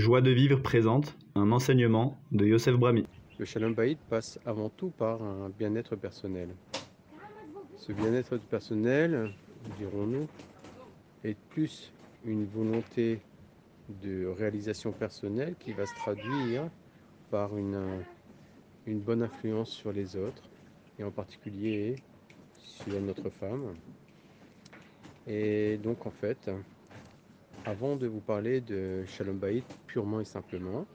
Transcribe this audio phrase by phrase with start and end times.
[0.00, 3.04] Joie de vivre présente un enseignement de Yosef Brahmi.
[3.38, 6.48] Le Shalom Bayit passe avant tout par un bien-être personnel.
[7.76, 9.30] Ce bien-être personnel,
[9.78, 10.26] dirons-nous,
[11.22, 11.92] est plus
[12.24, 13.20] une volonté
[14.02, 16.62] de réalisation personnelle qui va se traduire
[17.30, 20.48] par une bonne influence sur les autres,
[20.98, 21.96] et en particulier
[22.54, 23.74] sur notre femme.
[25.26, 26.50] Et donc en fait,
[27.64, 30.86] avant de vous parler de Shalom Bayit purement et simplement,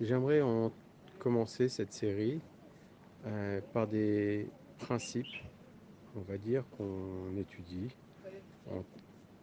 [0.00, 0.70] j'aimerais en
[1.18, 2.40] commencer cette série
[3.26, 4.46] euh, par des
[4.78, 5.26] principes,
[6.16, 7.88] on va dire, qu'on étudie
[8.70, 8.84] en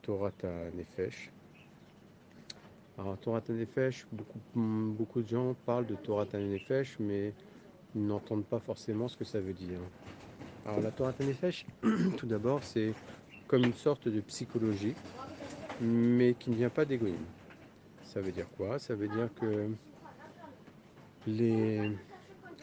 [0.02, 0.32] Torah
[0.76, 1.32] Nefesh.
[2.98, 7.34] Alors, Torah Nefesh, beaucoup, beaucoup de gens parlent de Torah Nefesh, mais
[7.96, 9.80] ils n'entendent pas forcément ce que ça veut dire.
[10.66, 11.66] Alors, la Torah Nefesh,
[12.18, 12.94] tout d'abord, c'est
[13.48, 14.94] comme une sorte de psychologie
[15.82, 17.18] mais qui ne vient pas d'égoïsme.
[18.04, 18.78] Ça veut dire quoi?
[18.78, 19.70] Ça veut dire que
[21.26, 21.92] les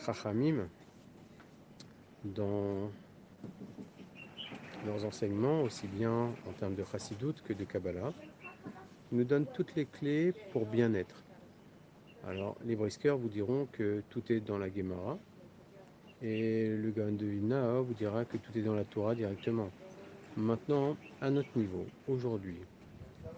[0.05, 0.69] Chachamim,
[2.25, 2.91] dans
[4.87, 8.13] leurs enseignements, aussi bien en termes de Chassidut que de Kabbalah,
[9.11, 11.25] nous donnent toutes les clés pour bien être.
[12.27, 15.19] Alors, les briskers vous diront que tout est dans la Gemara,
[16.21, 19.71] et le Gaon de Vilna vous dira que tout est dans la Torah directement.
[20.37, 22.59] Maintenant, à notre niveau, aujourd'hui,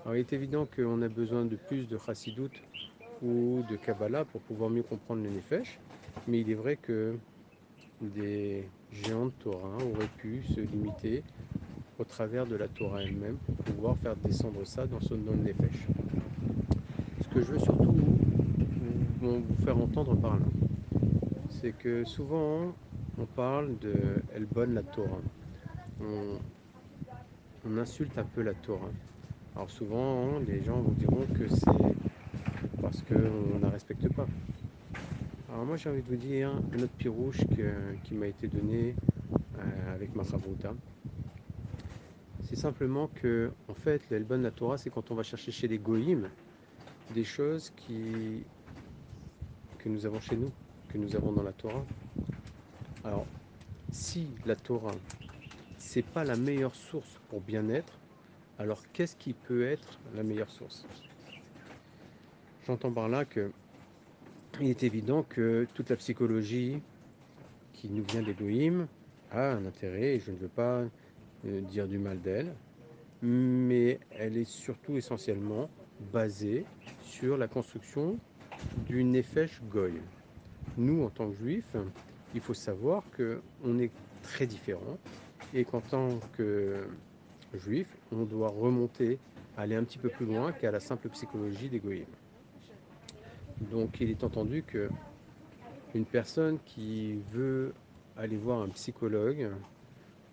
[0.04, 2.50] alors, il est évident qu'on a besoin de plus de chassidut
[3.22, 5.78] ou de Kabbalah pour pouvoir mieux comprendre le Nefesh,
[6.26, 7.18] mais il est vrai que
[8.00, 11.22] des géants de Torah auraient pu se limiter
[11.98, 15.38] au travers de la Torah elle-même pour pouvoir faire descendre ça dans, son, dans le
[15.38, 15.86] Nefesh.
[17.20, 17.94] Ce que je veux surtout
[19.20, 20.46] vous, faire entendre par là,
[21.50, 22.74] c'est que souvent
[23.18, 23.94] on parle de
[24.34, 25.20] Elbon la Torah.
[26.00, 28.88] on insulte un peu la Torah.
[29.56, 34.26] Alors souvent, les gens vous diront que c'est parce qu'on ne la respecte pas.
[35.52, 37.40] Alors moi, j'ai envie de vous dire un autre pirouche
[38.04, 38.94] qui m'a été donné
[39.58, 40.22] euh, avec ma.
[42.44, 45.78] C'est simplement que, en fait, l'Elbon la Torah, c'est quand on va chercher chez les
[45.78, 46.28] goïms
[47.14, 48.42] des choses qui,
[49.78, 50.50] que nous avons chez nous,
[50.88, 51.84] que nous avons dans la Torah.
[53.04, 53.26] Alors,
[53.92, 54.94] si la Torah,
[55.78, 57.98] c'est pas la meilleure source pour bien-être,
[58.60, 60.86] alors qu'est-ce qui peut être la meilleure source?
[62.66, 63.50] J'entends par là que
[64.60, 66.82] il est évident que toute la psychologie
[67.72, 68.86] qui nous vient d'Elohim
[69.30, 70.84] a un intérêt, et je ne veux pas
[71.46, 72.54] euh, dire du mal d'elle,
[73.22, 75.70] mais elle est surtout essentiellement
[76.12, 76.66] basée
[77.00, 78.20] sur la construction
[78.86, 79.94] du Nefesh Goy.
[80.76, 81.76] Nous, en tant que juifs,
[82.34, 83.90] il faut savoir qu'on est
[84.20, 84.98] très différents
[85.54, 86.86] et qu'en tant que
[87.54, 89.18] juif, on doit remonter,
[89.56, 92.10] aller un petit peu plus loin qu'à la simple psychologie d'égoïsme.
[93.70, 94.88] Donc il est entendu que
[95.94, 97.74] une personne qui veut
[98.16, 99.50] aller voir un psychologue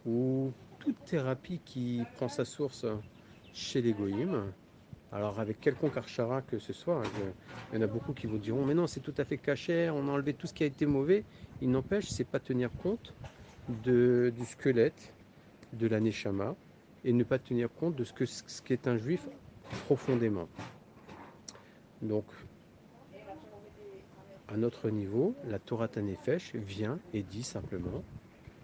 [0.06, 2.86] ou toute thérapie qui prend sa source
[3.54, 4.44] chez l'égoïme,
[5.12, 7.32] alors avec quelconque archara que ce soit, hein,
[7.72, 9.90] il y en a beaucoup qui vous diront mais non c'est tout à fait caché,
[9.90, 11.24] on a enlevé tout ce qui a été mauvais,
[11.62, 13.14] il n'empêche c'est pas tenir compte
[13.84, 15.14] du squelette
[15.74, 16.56] de la neshama,
[17.04, 19.28] et ne pas tenir compte de ce que ce qu'est un juif
[19.86, 20.48] profondément.
[22.02, 22.26] Donc,
[24.48, 28.04] à notre niveau, la Torah Tanefesh vient et dit simplement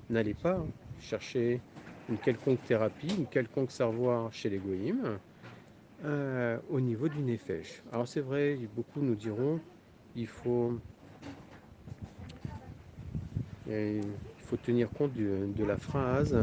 [0.09, 0.63] n'allez pas
[0.99, 1.59] chercher
[2.09, 4.61] une quelconque thérapie, une quelconque savoir chez les
[6.05, 7.81] euh, au niveau du Nefesh.
[7.91, 9.59] Alors c'est vrai, beaucoup nous diront
[10.15, 10.79] il faut,
[13.67, 14.03] il
[14.39, 16.37] faut tenir compte de la phrase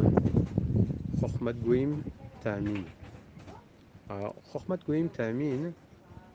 [1.20, 1.98] Chochmat Goim
[2.42, 2.82] Ta'amin.
[4.08, 5.72] Alors, Chochmat Goim Ta'amin,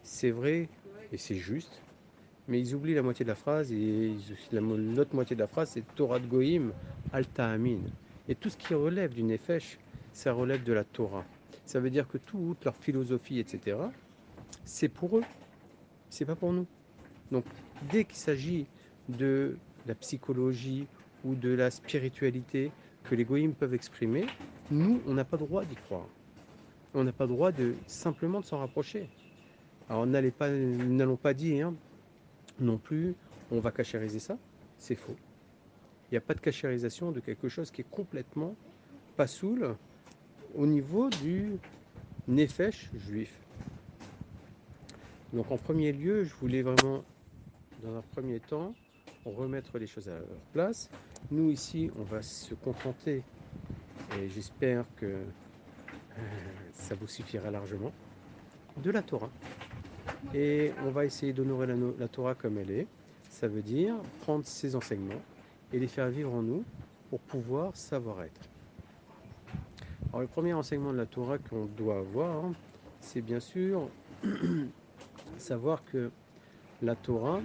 [0.03, 0.69] c'est vrai
[1.11, 1.81] et c'est juste,
[2.47, 4.15] mais ils oublient la moitié de la phrase et
[4.51, 6.71] l'autre moitié de la phrase c'est Torah de Goim
[7.13, 7.79] Al Ta'amin.
[8.29, 9.79] Et tout ce qui relève du Nefesh,
[10.13, 11.25] ça relève de la Torah.
[11.65, 13.77] Ça veut dire que toute leur philosophie, etc.,
[14.65, 15.23] c'est pour eux,
[16.09, 16.67] c'est pas pour nous.
[17.31, 17.45] Donc,
[17.91, 18.67] dès qu'il s'agit
[19.09, 19.57] de
[19.87, 20.85] la psychologie
[21.23, 22.71] ou de la spiritualité
[23.03, 24.25] que les goïms peuvent exprimer,
[24.71, 26.07] nous, on n'a pas droit d'y croire.
[26.93, 29.09] On n'a pas droit de simplement de s'en rapprocher.
[29.89, 31.71] Alors n'allons pas, n'allons pas dire
[32.59, 33.15] non plus,
[33.51, 34.37] on va cachériser ça.
[34.79, 35.15] C'est faux.
[36.09, 38.55] Il n'y a pas de cachérisation de quelque chose qui est complètement
[39.15, 39.75] pas saoul
[40.55, 41.57] au niveau du
[42.27, 43.33] nefesh juif.
[45.33, 47.03] Donc en premier lieu, je voulais vraiment,
[47.83, 48.73] dans un premier temps,
[49.25, 50.89] remettre les choses à leur place.
[51.31, 53.23] Nous ici, on va se contenter
[54.19, 56.21] et j'espère que euh,
[56.73, 57.91] ça vous suffira largement,
[58.77, 59.29] de la Torah.
[60.33, 62.87] Et on va essayer d'honorer la, la Torah comme elle est.
[63.29, 65.21] Ça veut dire prendre ses enseignements
[65.73, 66.63] et les faire vivre en nous
[67.09, 68.41] pour pouvoir savoir être.
[70.09, 72.51] Alors le premier enseignement de la Torah qu'on doit avoir,
[73.01, 73.89] c'est bien sûr
[75.37, 76.11] savoir que
[76.81, 77.41] la Torah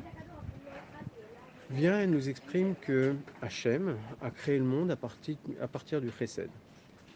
[1.70, 6.50] vient et nous exprime que Hachem a créé le monde à partir, du Chesed.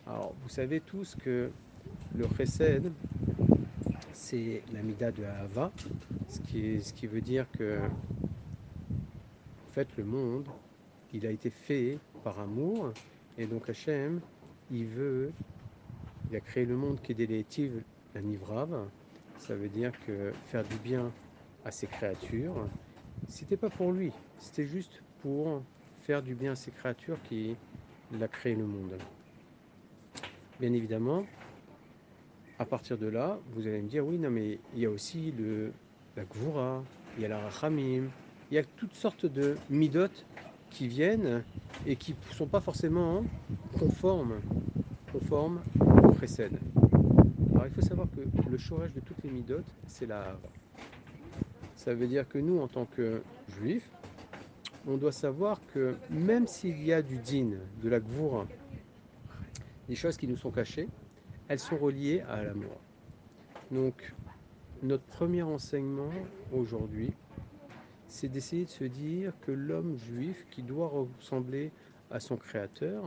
[0.06, 1.51] Alors vous savez tous que
[2.17, 2.91] le Chesed,
[4.12, 5.73] c'est la mida de Hava,
[6.29, 10.47] ce qui, veut dire que en fait le monde,
[11.12, 12.93] il a été fait par amour,
[13.37, 14.21] et donc Hachem,
[14.71, 15.33] il veut,
[16.31, 17.83] il a créé le monde qui est délétive,
[18.15, 18.89] la Nivrav,
[19.39, 21.11] ça veut dire que faire du bien
[21.65, 22.69] à ses créatures,
[23.29, 25.62] c'était pas pour lui, c'était juste pour
[26.03, 27.56] faire du bien à ses créatures qui
[28.21, 28.93] a créé le monde.
[30.61, 31.25] Bien évidemment,
[32.59, 35.32] à partir de là, vous allez me dire, oui, non, mais il y a aussi
[35.32, 35.73] le,
[36.17, 36.85] la Gvura,
[37.17, 38.05] il y a la Rachamim,
[38.50, 40.06] il y a toutes sortes de midot
[40.70, 41.43] qui viennent
[41.87, 43.25] et qui ne sont pas forcément
[43.79, 44.41] conformes,
[45.12, 45.61] conformes
[46.03, 46.12] au.
[47.55, 50.37] Alors il faut savoir que le chorage de toutes les midot, c'est la.
[51.76, 53.91] Ça veut dire que nous, en tant que juifs,
[54.87, 58.47] on doit savoir que même s'il y a du din, de la gvoura,
[59.88, 60.88] des choses qui nous sont cachées,
[61.49, 62.81] elles sont reliées à l'amour.
[63.71, 64.15] Donc,
[64.82, 66.11] notre premier enseignement
[66.53, 67.12] aujourd'hui,
[68.09, 71.73] c'est d'essayer de se dire que l'homme juif qui doit ressembler
[72.11, 73.03] à son créateur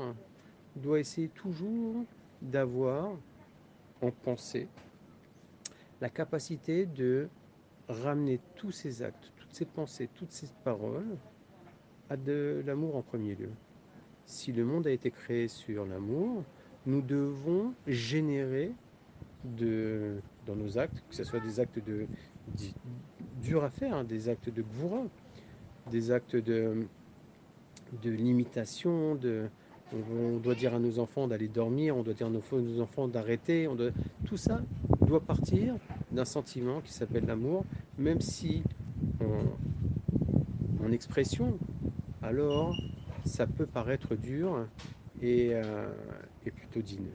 [0.76, 2.04] doit essayer toujours
[2.42, 3.12] d'avoir
[4.02, 4.68] en pensée
[6.02, 7.30] la capacité de
[7.90, 11.18] ramener tous ses actes, toutes ses pensées, toutes ses paroles
[12.10, 13.52] à de l'amour en premier lieu.
[14.26, 16.44] Si le monde a été créé sur l'amour,
[16.86, 18.72] nous devons générer
[19.44, 22.08] de, dans nos actes, que ce soit des actes de,
[23.42, 25.04] durs à faire, hein, des actes de gvoura,
[25.92, 26.86] des actes de,
[28.02, 29.50] de limitation, de,
[29.94, 33.70] on, doit dire à nos enfants d'aller dormir, on doit dire à nos enfants d'arrêter,
[34.26, 34.62] tout ça
[35.06, 35.76] doit partir
[36.12, 37.66] d'un sentiment qui s'appelle l'amour,
[37.98, 38.64] même si
[39.22, 41.60] en, expression,
[42.22, 42.74] alors
[43.26, 44.68] ça peut paraître dur
[45.22, 45.90] et, euh,
[46.46, 47.10] et plutôt digne.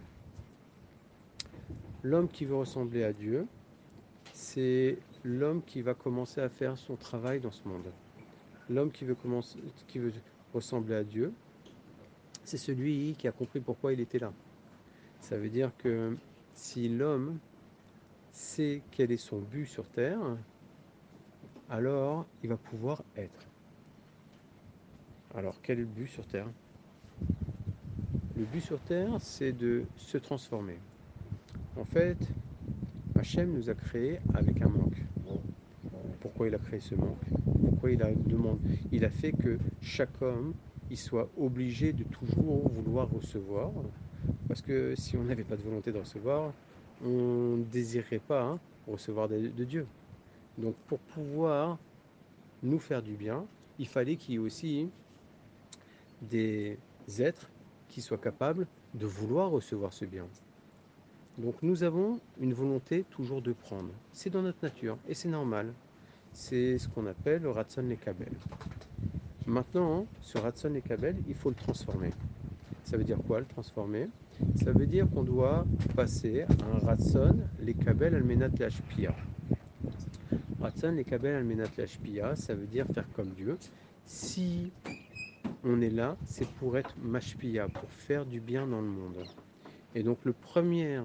[2.02, 3.46] L'homme qui veut ressembler à Dieu,
[4.34, 7.86] c'est l'homme qui va commencer à faire son travail dans ce monde.
[8.68, 9.58] L'homme qui veut, commencer,
[9.88, 10.12] qui veut
[10.52, 11.32] ressembler à Dieu,
[12.44, 14.32] c'est celui qui a compris pourquoi il était là.
[15.20, 16.16] Ça veut dire que
[16.54, 17.38] si l'homme
[18.32, 20.18] sait quel est son but sur Terre,
[21.70, 23.46] alors il va pouvoir être.
[25.34, 26.48] Alors quel est le but sur Terre?
[28.36, 30.78] Le but sur Terre, c'est de se transformer.
[31.76, 32.18] En fait,
[33.14, 35.02] Hachem nous a créés avec un manque.
[36.20, 37.24] Pourquoi il a créé ce manque?
[37.68, 38.78] Pourquoi il a demandé?
[38.90, 40.54] Il a fait que chaque homme
[40.90, 43.70] il soit obligé de toujours vouloir recevoir.
[44.48, 46.52] Parce que si on n'avait pas de volonté de recevoir,
[47.04, 49.86] on ne désirerait pas hein, recevoir de, Dieu.
[50.58, 51.78] Donc pour pouvoir
[52.62, 53.44] nous faire du bien,
[53.78, 54.88] il fallait qu'il y ait aussi
[56.22, 56.78] des
[57.18, 57.50] êtres
[57.88, 60.26] qui soient capables de vouloir recevoir ce bien.
[61.38, 63.90] Donc nous avons une volonté toujours de prendre.
[64.12, 65.72] C'est dans notre nature et c'est normal.
[66.32, 68.32] C'est ce qu'on appelle le ratson les kabel.
[69.46, 72.10] Maintenant, ce ratson et kabel, il faut le transformer.
[72.84, 74.08] Ça veut dire quoi le transformer?
[74.56, 79.14] Ça veut dire qu'on doit passer à un ratson les kabel almenat lashpia.
[80.60, 83.56] Ratson les kabel almenat lashpia, ça veut dire faire comme Dieu.
[84.04, 84.72] Si
[85.64, 89.24] on est là, c'est pour être mashpia, pour faire du bien dans le monde.
[89.94, 91.00] Et donc premier,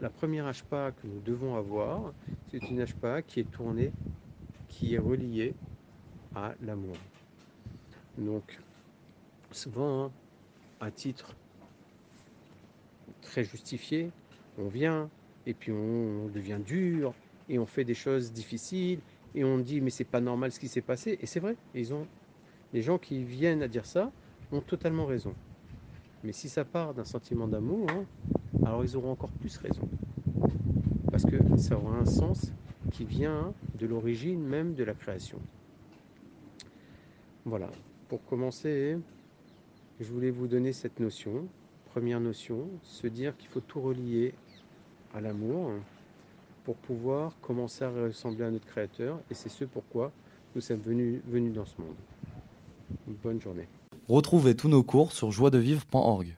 [0.00, 2.12] la première HPA que nous devons avoir,
[2.50, 3.92] c'est une HPA qui est tournée,
[4.68, 5.54] qui est reliée
[6.34, 6.96] à l'amour.
[8.18, 8.58] Donc
[9.50, 10.10] souvent,
[10.80, 11.34] à titre
[13.26, 14.10] très justifié,
[14.58, 15.10] on vient
[15.46, 17.12] et puis on devient dur
[17.48, 19.00] et on fait des choses difficiles
[19.34, 21.92] et on dit mais c'est pas normal ce qui s'est passé et c'est vrai, ils
[21.92, 22.06] ont
[22.72, 24.10] les gens qui viennent à dire ça
[24.52, 25.34] ont totalement raison.
[26.24, 28.04] Mais si ça part d'un sentiment d'amour, hein,
[28.64, 29.88] alors ils auront encore plus raison.
[31.10, 32.52] Parce que ça aura un sens
[32.90, 35.38] qui vient de l'origine même de la création.
[37.44, 37.68] Voilà,
[38.08, 38.96] pour commencer,
[40.00, 41.46] je voulais vous donner cette notion.
[41.96, 44.34] Première notion, se dire qu'il faut tout relier
[45.14, 45.70] à l'amour
[46.62, 49.18] pour pouvoir commencer à ressembler à notre Créateur.
[49.30, 50.12] Et c'est ce pourquoi
[50.54, 51.96] nous sommes venus, venus dans ce monde.
[53.22, 53.66] Bonne journée.
[54.10, 56.36] Retrouvez tous nos cours sur joiedevivre.org.